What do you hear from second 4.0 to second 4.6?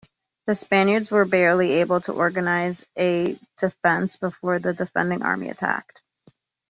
before